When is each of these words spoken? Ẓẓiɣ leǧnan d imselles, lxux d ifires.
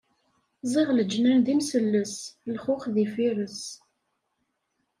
Ẓẓiɣ 0.65 0.89
leǧnan 0.93 1.39
d 1.45 1.47
imselles, 1.53 2.15
lxux 2.53 2.83
d 2.93 2.95
ifires. 3.03 3.61